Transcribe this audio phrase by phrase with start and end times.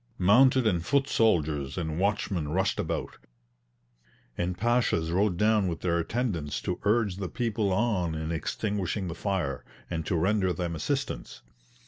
[0.17, 3.17] Mounted and foot soldiers and watchmen rushed about,
[4.35, 9.13] and Pashas rode down with their attendants to urge the people on in extinguishing the
[9.13, 11.43] fire, and to render them assistance.